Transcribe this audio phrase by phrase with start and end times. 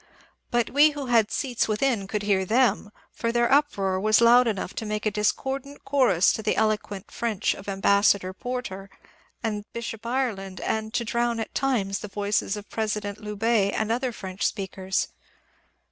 [0.49, 4.47] But we who had seats within could hear them, for their up roar was loud
[4.47, 8.89] enough to make a discordant chorus to the elo quent French of Ambassador Porter
[9.43, 14.11] and Archbishop Ireland, and to drown at times the voices of President Loubet and other
[14.11, 15.09] French speakers.